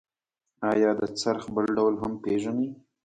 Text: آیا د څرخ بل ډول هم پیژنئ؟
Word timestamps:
آیا 0.71 0.91
د 0.99 1.01
څرخ 1.19 1.43
بل 1.55 1.65
ډول 1.77 1.93
هم 2.01 2.13
پیژنئ؟ 2.23 2.67